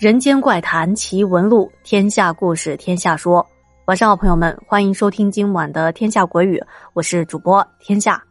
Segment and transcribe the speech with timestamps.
[0.00, 3.46] 人间怪谈奇闻录，天下故事天下说。
[3.84, 6.58] 晚上好，朋友们，欢迎收听今晚的《天下鬼语》，
[6.94, 8.24] 我是主播天下。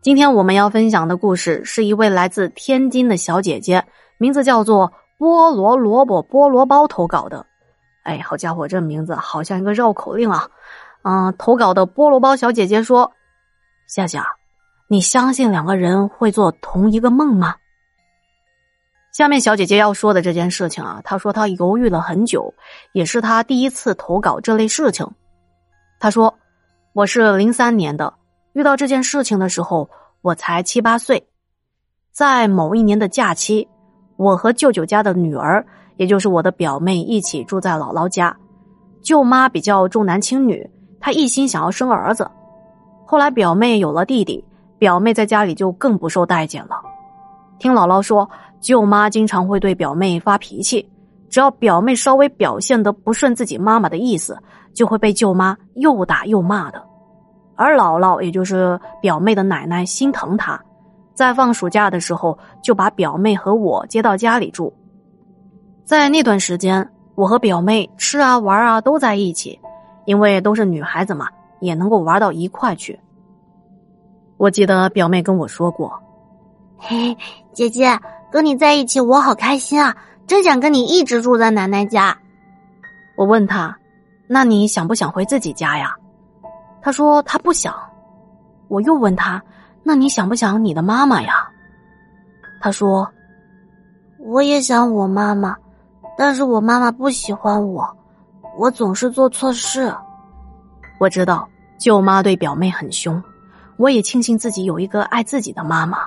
[0.00, 3.84] 今天我们要分享的故事是一位来自天津的小姐姐，
[4.16, 7.44] 名字叫做菠萝萝卜菠萝包投稿的。
[8.04, 10.48] 哎，好家伙，这名字好像一个绕口令啊！
[11.02, 13.12] 嗯，投稿的菠萝包小姐姐说
[13.86, 14.24] ：“夏夏，
[14.88, 17.54] 你相信两个人会做同一个梦吗？”
[19.14, 22.52] 下面小姐姐要说的这件事情啊，她说她犹豫了很久，
[22.92, 25.08] 也是她第一次投稿这类事情。
[26.00, 26.34] 她说
[26.92, 28.14] ：“我是零三年的，
[28.54, 29.88] 遇到这件事情的时候，
[30.20, 31.28] 我才七八岁。
[32.10, 33.68] 在某一年的假期，
[34.16, 35.64] 我和舅舅家的女儿，
[35.96, 38.36] 也就是我的表妹，一起住在姥姥家。
[39.00, 40.68] 舅妈比较重男轻女，
[40.98, 42.28] 她一心想要生儿子。
[43.06, 44.44] 后来表妹有了弟弟，
[44.76, 46.82] 表妹在家里就更不受待见了。
[47.58, 48.28] 听姥姥说。”
[48.64, 50.90] 舅妈经常会对表妹发脾气，
[51.28, 54.38] 只要表妹稍微表现的不顺自己妈妈的意思，
[54.72, 56.82] 就会被舅妈又打又骂的。
[57.56, 60.58] 而姥姥，也就是表妹的奶奶，心疼她，
[61.12, 64.72] 在放暑假的时候就把表妹和我接到家里住。
[65.84, 69.60] 在那段时间，我和表妹吃啊玩啊都在一起，
[70.06, 71.28] 因为都是女孩子嘛，
[71.60, 72.98] 也能够玩到一块去。
[74.38, 75.92] 我记得表妹跟我说过
[76.78, 77.16] ：“嘿，
[77.52, 77.98] 姐姐。”
[78.34, 79.96] 跟你在一起，我好开心啊！
[80.26, 82.18] 真想跟你一直住在奶奶家。
[83.16, 83.78] 我问他
[84.26, 85.94] ：“那你想不想回自己家呀？”
[86.82, 87.72] 他说他不想。
[88.66, 89.40] 我又问他
[89.84, 91.48] ：“那你想不想你的妈妈呀？”
[92.60, 93.08] 他说
[94.18, 95.56] ：“我也想我妈妈，
[96.18, 97.88] 但是我妈妈不喜欢我，
[98.58, 99.94] 我总是做错事。”
[100.98, 101.48] 我知道
[101.78, 103.22] 舅妈对表妹很凶，
[103.76, 105.98] 我也庆幸自己有一个爱自己的妈妈。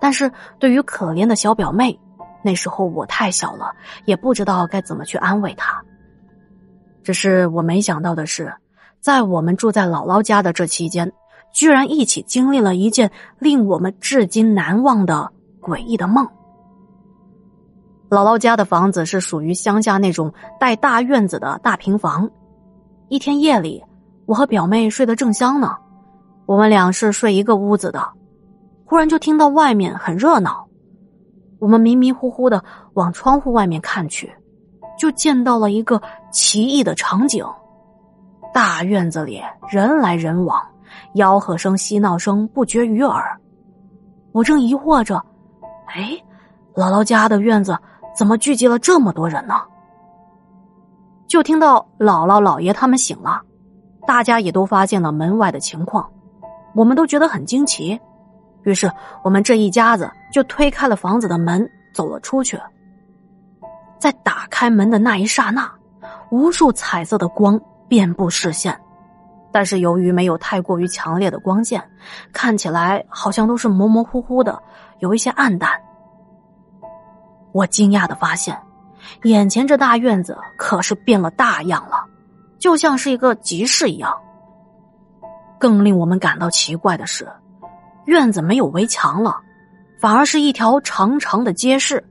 [0.00, 1.98] 但是对于可怜的小表妹，
[2.42, 3.72] 那时候我太小了，
[4.06, 5.80] 也不知道该怎么去安慰她。
[7.02, 8.52] 只是我没想到的是，
[9.00, 11.12] 在我们住在姥姥家的这期间，
[11.52, 16.26] 居然一起经历了一件令我们至今难忘的诡异的梦。
[18.08, 22.28] 姥姥家的房子是属于乡下那种带大院子的大平房。
[23.08, 23.82] 一天夜里，
[24.26, 25.76] 我和表妹睡得正香呢，
[26.46, 28.19] 我们俩是睡一个屋子的。
[28.90, 30.66] 忽然就听到外面很热闹，
[31.60, 32.60] 我们迷迷糊糊的
[32.94, 34.28] 往窗户外面看去，
[34.98, 36.02] 就见到了一个
[36.32, 37.46] 奇异的场景：
[38.52, 40.60] 大院子里人来人往，
[41.14, 43.40] 吆喝声、嬉闹声不绝于耳。
[44.32, 45.24] 我正疑惑着，
[45.86, 46.20] 哎，
[46.74, 47.78] 姥姥家的院子
[48.12, 49.54] 怎么聚集了这么多人呢？
[51.28, 53.40] 就听到姥姥、姥爷他们醒了，
[54.04, 56.10] 大家也都发现了门外的情况，
[56.74, 57.96] 我们都觉得很惊奇。
[58.64, 58.90] 于是，
[59.22, 62.58] 我们这一家子就推开了房子的门，走了出去。
[63.98, 65.70] 在打开门的那一刹那，
[66.30, 68.78] 无数彩色的光遍布视线，
[69.52, 71.82] 但是由于没有太过于强烈的光线，
[72.32, 74.62] 看起来好像都是模模糊糊的，
[75.00, 75.70] 有一些暗淡。
[77.52, 78.58] 我惊讶的发现，
[79.24, 82.04] 眼前这大院子可是变了大样了，
[82.58, 84.14] 就像是一个集市一样。
[85.58, 87.28] 更令我们感到奇怪的是。
[88.06, 89.36] 院子没有围墙了，
[90.00, 92.04] 反而是一条长长的街市，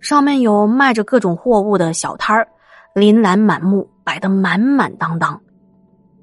[0.00, 2.46] 上面有卖着各种货物的小摊儿，
[2.94, 5.40] 琳琅满目，摆得满满当当。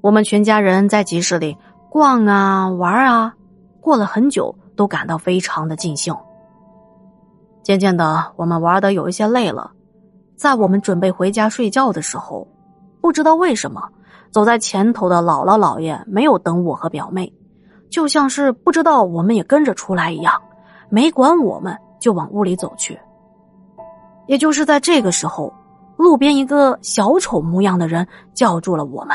[0.00, 1.56] 我们全家人在集市里
[1.90, 3.34] 逛啊玩啊，
[3.80, 6.14] 过了很久，都感到非常的尽兴。
[7.62, 9.70] 渐渐的，我们玩的有一些累了，
[10.36, 12.46] 在我们准备回家睡觉的时候，
[13.00, 13.88] 不知道为什么，
[14.30, 17.32] 走在前头的姥姥姥爷没有等我和表妹。
[17.92, 20.32] 就像是不知道我们也跟着出来一样，
[20.88, 22.98] 没管我们就往屋里走去。
[24.26, 25.52] 也就是在这个时候，
[25.98, 29.14] 路边一个小丑模样的人叫住了我们。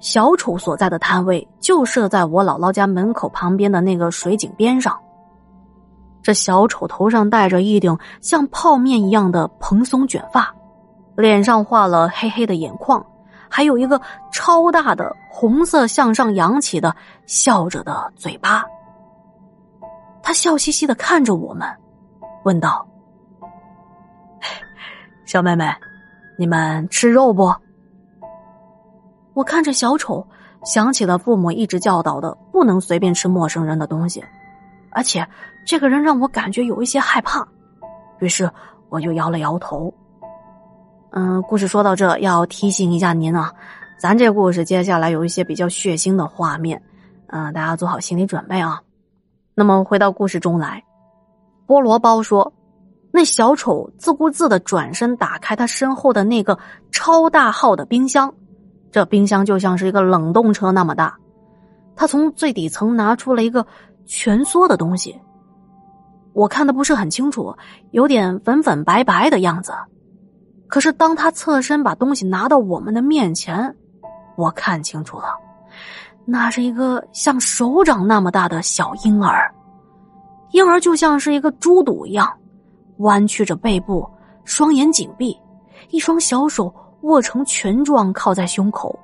[0.00, 4.94] 小丑所在的摊位就设在我姥姥家门口旁边的那个水井边上。
[6.22, 10.54] 这小丑头上戴着一顶像泡面一样的蓬松卷发，
[11.16, 13.02] 脸上画了黑黑的眼眶。
[13.48, 14.00] 还有一个
[14.32, 16.94] 超大的红色向上扬起的
[17.26, 18.64] 笑着的嘴巴，
[20.22, 21.68] 他笑嘻嘻的看着我们，
[22.44, 22.86] 问道
[25.26, 25.72] ：“小妹妹，
[26.38, 27.54] 你们吃肉不？”
[29.34, 30.26] 我看着小丑，
[30.64, 34.24] 想起了父母一直教导的不能随便吃陌生人的东西，
[34.90, 35.26] 而且
[35.66, 37.46] 这个人让我感觉有一些害怕，
[38.18, 38.50] 于是
[38.88, 39.92] 我就摇了摇头。
[41.10, 43.52] 嗯，故事说到这，要提醒一下您啊，
[43.98, 46.82] 咱这故事接下来有一些比较血腥的画面，
[47.28, 48.80] 嗯，大家做好心理准备啊。
[49.54, 50.84] 那么回到故事中来，
[51.66, 52.52] 菠萝包说，
[53.10, 56.58] 那小丑自顾自的转身打开他身后的那个
[56.90, 58.34] 超大号的冰箱，
[58.92, 61.16] 这冰箱就像是一个冷冻车那么大。
[61.94, 63.66] 他从最底层拿出了一个
[64.04, 65.18] 蜷缩的东西，
[66.34, 67.56] 我看的不是很清楚，
[67.92, 69.72] 有点粉粉白白的样子。
[70.68, 73.74] 可是当他侧身把东西拿到我们的面前，
[74.36, 75.28] 我看清楚了，
[76.24, 79.52] 那是一个像手掌那么大的小婴儿。
[80.52, 82.30] 婴儿就像是一个猪肚一样，
[82.98, 84.08] 弯曲着背部，
[84.44, 85.36] 双眼紧闭，
[85.90, 86.72] 一双小手
[87.02, 88.98] 握成拳状靠在胸口。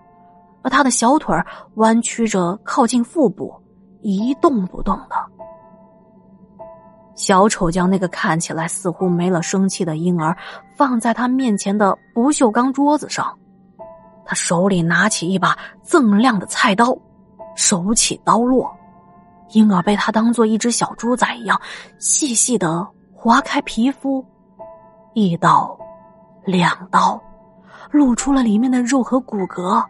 [0.63, 1.37] 而他的小腿
[1.75, 3.53] 弯曲着靠近腹部，
[4.01, 5.17] 一动不动的。
[7.15, 10.37] 小丑将那个看起来似乎没了生气的婴儿
[10.77, 13.39] 放在他面前的不锈钢桌子上，
[14.25, 16.97] 他手里拿起一把锃亮的菜刀，
[17.55, 18.75] 手起刀落，
[19.53, 21.61] 婴儿被他当做一只小猪仔一样
[21.99, 24.25] 细细的划开皮肤，
[25.13, 25.79] 一刀，
[26.45, 27.23] 两刀，
[27.91, 29.85] 露出了里面的肉和骨骼。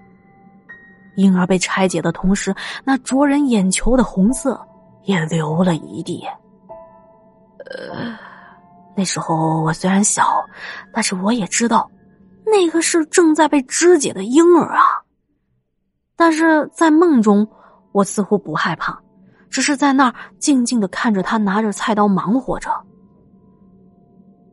[1.16, 2.54] 婴儿被拆解的同时，
[2.84, 4.60] 那灼人眼球的红色
[5.04, 6.26] 也流了一地。
[7.70, 8.18] 呃，
[8.96, 10.44] 那时候我虽然小，
[10.92, 11.90] 但是我也知道，
[12.44, 14.82] 那个是正在被肢解的婴儿啊。
[16.16, 17.48] 但是在梦中，
[17.92, 19.00] 我似乎不害怕，
[19.50, 22.70] 只是在那儿静静的看着他拿着菜刀忙活着。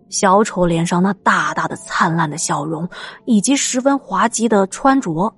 [0.09, 2.89] 小丑脸上那大大的灿烂的笑容，
[3.25, 5.31] 以及十分滑稽的穿着。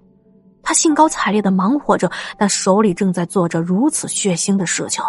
[0.63, 5.03] 他兴高采烈的忙活着，但手里正在做着如此血腥的事情，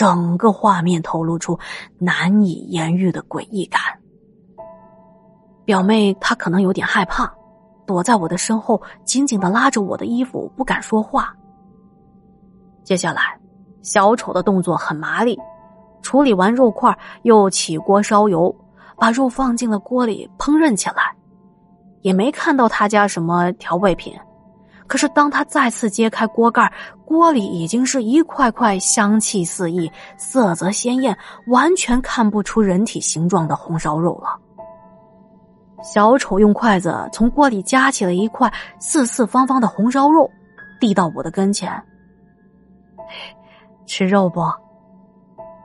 [0.00, 1.58] 整个画面透露出
[1.98, 3.82] 难以言喻的诡异感。
[5.62, 7.30] 表妹她可能有点害怕，
[7.84, 11.36] 躲在我的身后，紧紧的拉着我的衣服，不敢说话。
[12.82, 13.38] 接下来，
[13.82, 15.38] 小丑的动作很麻利，
[16.00, 18.56] 处理完肉块，又起锅烧油，
[18.96, 21.14] 把肉放进了锅里烹饪起来，
[22.00, 24.18] 也没看到他加什么调味品。
[24.90, 26.70] 可是，当他再次揭开锅盖，
[27.04, 31.16] 锅里已经是一块块香气四溢、色泽鲜艳、
[31.46, 34.36] 完全看不出人体形状的红烧肉了。
[35.80, 40.28] 小丑用筷子从锅里夹起了一块四四方方的红烧肉，
[40.80, 41.70] 递到我的跟前。
[43.86, 44.42] 吃肉不？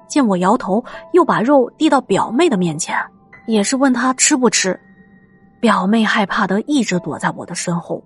[0.07, 2.95] 见我摇头，又把肉递到表妹的面前，
[3.47, 4.79] 也是问她吃不吃。
[5.59, 8.03] 表妹害怕的一直躲在我的身后。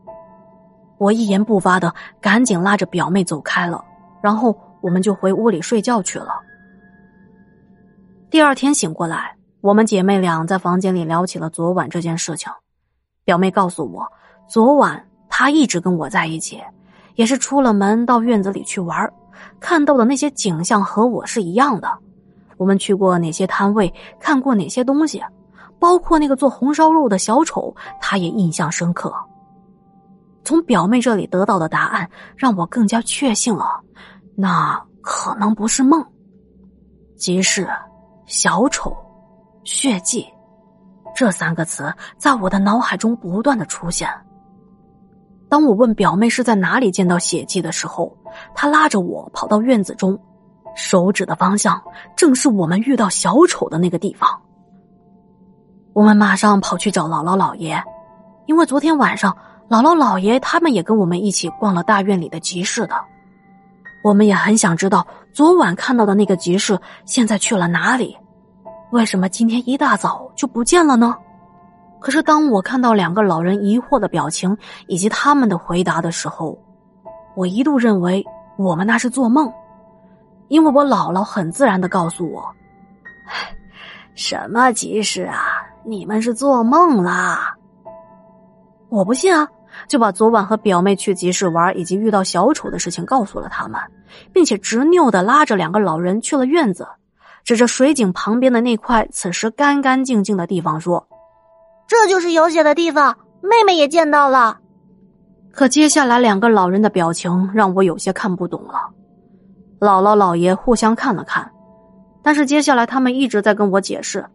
[0.99, 1.91] 我一言不发的，
[2.21, 3.83] 赶紧拉着表妹走开了，
[4.21, 6.33] 然后我们就回屋里睡觉去了。
[8.29, 12.51] 第二天醒过来，我们姐妹俩在房间里聊起了昨晚这件事情。
[13.23, 14.05] 表妹告诉我，
[14.47, 16.61] 昨晚她一直跟我在一起，
[17.15, 19.09] 也是出了门到院子里去玩，
[19.59, 21.89] 看到的那些景象和我是一样的。
[22.57, 25.23] 我们去过哪些摊位，看过哪些东西，
[25.79, 29.13] 包括那个做红烧肉的小丑，她也印象深刻。
[30.44, 33.81] 从表妹这里得到的答案，让我更加确信了，
[34.36, 36.03] 那可能不是梦。
[37.15, 37.69] 即是
[38.25, 38.95] 小丑、
[39.63, 40.25] 血迹
[41.13, 44.09] 这三个词在我的脑海中不断的出现。
[45.49, 48.16] 当我问表妹是在哪里见到血迹的时候，
[48.56, 50.18] 她拉着我跑到院子中，
[50.75, 51.80] 手指的方向
[52.16, 54.30] 正是我们遇到小丑的那个地方。
[55.94, 57.83] 我们马上跑去找姥姥姥爷，
[58.47, 59.35] 因为昨天晚上。
[59.69, 62.95] 姥姥姥爷他们也跟我们一起逛了大院里的集市的，
[64.04, 68.18] 我们也很想知道昨晚看到的那个集市现在去了哪里，
[68.90, 71.16] 为什么今天一大早就不见了呢？
[71.99, 74.57] 可是当我看到两个老人疑惑的表情
[74.88, 76.57] 以及他们的回答的时候，
[77.35, 78.26] 我一度认为
[78.57, 79.54] 我们那是做梦，
[80.47, 82.44] 因为我姥姥很自然的告诉我
[84.16, 87.56] ：“什么集市啊，你们是做梦啦。”
[88.90, 89.47] 我不信啊。
[89.88, 93.80] 就把昨晚和表妹去集市玩以及遇到小丑的事情告诉了他们，
[94.33, 96.88] 并且执拗的拉着两个老人去了院子，
[97.44, 101.07] 指着水井旁边的那块此时干干净净的地方说
[101.88, 104.59] ：“这就是有血的地方，妹妹也见到了。”
[105.52, 108.74] 可接下来两个老人的表情让我有些看不懂了。
[109.80, 111.52] 姥姥姥爷互相看了看，
[112.21, 114.26] 但是接下来他们一直在跟我解释：“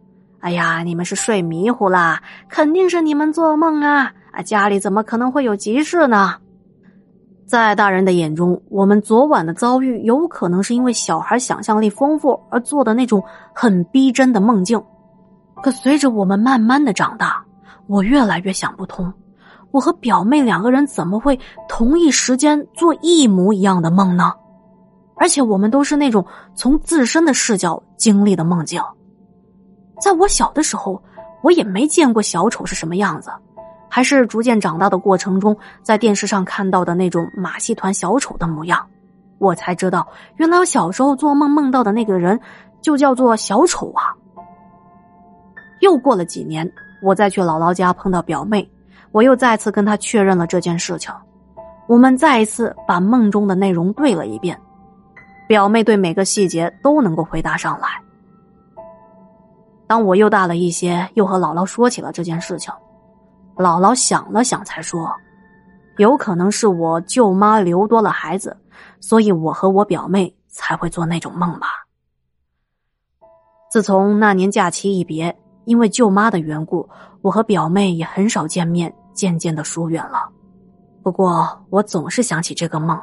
[0.41, 6.35] 哎呀，你们是睡迷糊啦，肯定是你们做梦啊。”啊，家里怎么可能会有急事呢？
[7.47, 13.23] 在大人的眼中，我们昨晚的遭遇有可能是因为小孩想象力丰富而做的那种
[13.53, 14.83] 很逼真的梦境。
[15.63, 17.45] 可随着我们慢慢的长大，
[17.87, 19.13] 我越来越想不通，
[19.71, 21.39] 我和表妹两个人怎么会
[21.69, 24.33] 同一时间做一模一样的梦呢？
[25.15, 26.25] 而且我们都是那种
[26.55, 28.81] 从自身的视角经历的梦境。
[30.01, 31.01] 在我小的时候，
[31.41, 33.29] 我也没见过小丑是什么样子，
[33.95, 38.85] 还是逐渐长大的过程中，在电视上看到的那种马戏团小丑的模样，
[39.37, 42.37] 我才知道，原来我小时候做梦梦到的那个人，
[42.81, 44.11] 就叫做小丑啊。
[45.79, 46.69] 又过了几年，
[47.01, 48.69] 我再去姥姥家碰到表妹，
[49.13, 51.09] 我又再次跟她确认了这件事情，
[51.87, 54.59] 我们再一次把梦中的内容对了一遍，
[55.47, 57.87] 表妹对每个细节都能够回答上来。
[59.87, 62.73] 当我又大了一些，又和姥姥说起了这件事情，
[63.55, 65.09] 姥姥想了想，才说
[65.97, 68.55] ：“有可能是我舅妈留多了孩子，
[68.99, 71.67] 所以我和我表妹才会做那种梦吧。”
[73.71, 76.87] 自从那年假期一别，因为舅妈的缘故，
[77.21, 80.29] 我和表妹也很少见面，渐渐的疏远了。
[81.03, 82.99] 不过，我总是想起这个梦，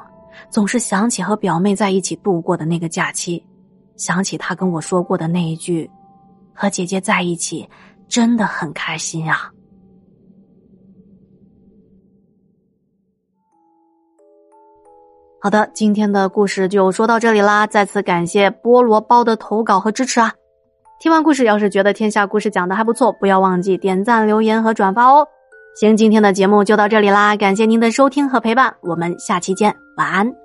[0.50, 3.44] 总是想起和表妹在一起度过的那个假期，
[3.96, 5.90] 想起她跟我说过的那一句。
[6.54, 7.68] 和姐姐在一起
[8.08, 9.51] 真的很开心啊！
[15.42, 17.66] 好的，今天的故事就说到这里啦。
[17.66, 20.32] 再次感谢菠萝包的投稿和支持啊！
[21.00, 25.26] 听完故事，要是觉得天下故事讲的还不错，不要忘记点赞、留言和转发哦。
[25.74, 30.41] 行，今天的节目就到这里啦，感谢您的收听和陪伴，我们下期见，晚安。